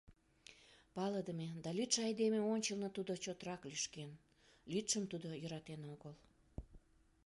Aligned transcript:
Палыдыме 0.95 1.47
да 1.63 1.69
лӱдшӧ 1.77 1.99
айдеме 2.07 2.39
ончылно 2.53 2.87
тудо 2.95 3.11
чотрак 3.23 3.61
лӱшкен: 3.69 4.11
лӱдшым 4.71 5.03
тудо 5.11 5.27
йӧратен 5.41 5.81
огыл. 5.93 6.13